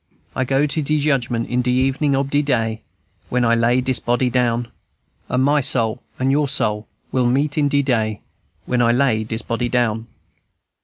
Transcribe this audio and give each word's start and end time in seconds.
I 0.35 0.45
go 0.45 0.65
to 0.65 0.81
de 0.81 0.97
Judgment 0.97 1.47
in 1.47 1.61
de 1.61 1.69
evening 1.69 2.15
ob 2.15 2.31
de 2.31 2.41
day 2.41 2.81
When 3.29 3.45
I 3.45 3.53
lay 3.53 3.81
dis 3.81 3.99
body 3.99 4.31
down; 4.31 4.69
And 5.29 5.43
my 5.43 5.61
soul 5.61 6.01
and 6.17 6.31
your 6.31 6.47
soul 6.47 6.87
will 7.11 7.27
meet 7.27 7.55
in 7.55 7.69
de 7.69 7.83
day 7.83 8.21
When 8.65 8.81
I 8.81 8.93
lay 8.93 9.23
dis 9.23 9.43
body 9.43 9.69
down." 9.69 10.07